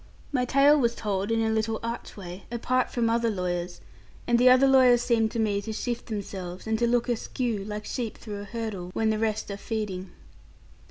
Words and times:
My 0.31 0.45
tale 0.45 0.79
was 0.79 0.95
told 0.95 1.29
in 1.29 1.43
a 1.43 1.51
little 1.51 1.79
archway, 1.83 2.45
apart 2.51 2.89
from 2.89 3.07
other 3.07 3.29
lawyers; 3.29 3.81
and 4.25 4.39
the 4.39 4.49
other 4.49 4.67
lawyers 4.67 5.03
seemed 5.03 5.29
to 5.33 5.39
me 5.39 5.61
to 5.61 5.71
shift 5.71 6.07
themselves, 6.07 6.65
and 6.65 6.79
to 6.79 6.87
look 6.87 7.07
askew, 7.07 7.63
like 7.63 7.85
sheep 7.85 8.17
through 8.17 8.39
a 8.41 8.45
hurdle, 8.45 8.89
when 8.95 9.11
the 9.11 9.19
rest 9.19 9.51
are 9.51 9.57
feeding. 9.57 10.09